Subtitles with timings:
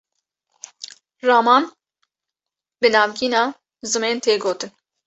[1.25, 1.63] Raman,
[2.79, 3.43] bi navgîna
[3.91, 4.71] zimên tê vegotin